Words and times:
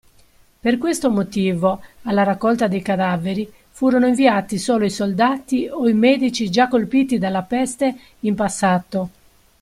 Per 0.59 0.79
questo 0.79 1.11
motivo, 1.11 1.79
alla 2.05 2.23
raccolta 2.23 2.67
dei 2.67 2.81
cadaveri 2.81 3.47
furono 3.69 4.07
inviati 4.07 4.57
solo 4.57 4.85
i 4.85 4.89
soldati 4.89 5.67
o 5.67 5.87
i 5.87 5.93
medici 5.93 6.49
già 6.49 6.67
colpiti 6.67 7.19
dalla 7.19 7.43
peste 7.43 7.95
in 8.21 8.33
passato. 8.33 9.09